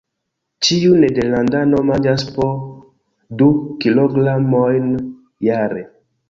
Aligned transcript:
Ĉiu 0.67 0.93
nederlandano 1.01 1.81
manĝas 1.89 2.25
po 2.37 2.47
du 3.43 3.51
kilogramojn 3.85 4.89
jare. 5.51 5.87